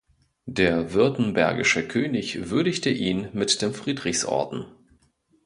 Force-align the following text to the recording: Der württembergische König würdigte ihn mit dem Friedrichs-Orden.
Der 0.47 0.93
württembergische 0.95 1.87
König 1.87 2.49
würdigte 2.49 2.89
ihn 2.89 3.29
mit 3.33 3.61
dem 3.61 3.71
Friedrichs-Orden. 3.71 4.65